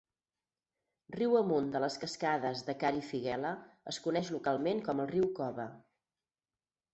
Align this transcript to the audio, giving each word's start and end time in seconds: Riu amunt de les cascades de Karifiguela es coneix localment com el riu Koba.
Riu 1.15 1.35
amunt 1.41 1.67
de 1.75 1.81
les 1.83 1.97
cascades 2.03 2.63
de 2.69 2.75
Karifiguela 2.85 3.51
es 3.93 4.01
coneix 4.07 4.33
localment 4.37 4.83
com 4.89 5.05
el 5.05 5.11
riu 5.13 5.29
Koba. 5.43 5.69